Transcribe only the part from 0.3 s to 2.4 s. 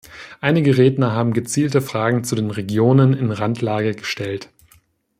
Einige Redner haben gezielte Fragen zu